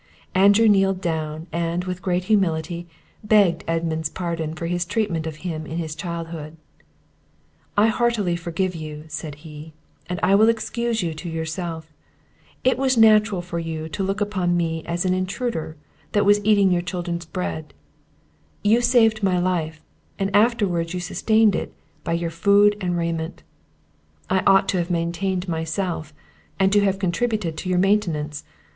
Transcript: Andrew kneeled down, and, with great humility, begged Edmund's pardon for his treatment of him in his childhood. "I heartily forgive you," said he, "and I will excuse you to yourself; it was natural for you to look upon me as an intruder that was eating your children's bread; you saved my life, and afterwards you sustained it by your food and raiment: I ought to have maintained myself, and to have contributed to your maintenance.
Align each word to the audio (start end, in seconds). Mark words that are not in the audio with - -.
Andrew 0.33 0.67
kneeled 0.67 0.99
down, 0.99 1.45
and, 1.51 1.83
with 1.83 2.01
great 2.01 2.23
humility, 2.23 2.87
begged 3.23 3.63
Edmund's 3.67 4.09
pardon 4.09 4.55
for 4.55 4.65
his 4.65 4.83
treatment 4.83 5.27
of 5.27 5.35
him 5.45 5.67
in 5.67 5.77
his 5.77 5.93
childhood. 5.93 6.57
"I 7.77 7.85
heartily 7.89 8.35
forgive 8.35 8.73
you," 8.73 9.03
said 9.09 9.35
he, 9.45 9.73
"and 10.09 10.19
I 10.23 10.33
will 10.33 10.49
excuse 10.49 11.03
you 11.03 11.13
to 11.13 11.29
yourself; 11.29 11.93
it 12.63 12.79
was 12.79 12.97
natural 12.97 13.43
for 13.43 13.59
you 13.59 13.87
to 13.89 14.01
look 14.03 14.19
upon 14.21 14.57
me 14.57 14.81
as 14.87 15.05
an 15.05 15.13
intruder 15.13 15.77
that 16.13 16.25
was 16.25 16.43
eating 16.43 16.71
your 16.71 16.81
children's 16.81 17.25
bread; 17.27 17.71
you 18.63 18.81
saved 18.81 19.21
my 19.21 19.37
life, 19.37 19.83
and 20.17 20.35
afterwards 20.35 20.95
you 20.95 20.99
sustained 20.99 21.55
it 21.55 21.75
by 22.03 22.13
your 22.13 22.31
food 22.31 22.75
and 22.81 22.97
raiment: 22.97 23.43
I 24.31 24.39
ought 24.47 24.67
to 24.69 24.79
have 24.79 24.89
maintained 24.89 25.47
myself, 25.47 26.11
and 26.59 26.73
to 26.73 26.79
have 26.81 26.97
contributed 26.97 27.55
to 27.57 27.69
your 27.69 27.77
maintenance. 27.77 28.43